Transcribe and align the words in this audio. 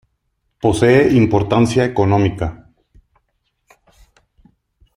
Posee 0.59 1.09
importancia 1.15 1.83
económica. 1.85 2.47